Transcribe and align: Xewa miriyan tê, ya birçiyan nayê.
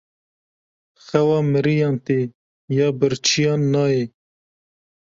Xewa 1.05 1.37
miriyan 1.51 1.95
tê, 2.05 2.19
ya 2.77 2.87
birçiyan 2.99 3.61
nayê. 3.73 4.03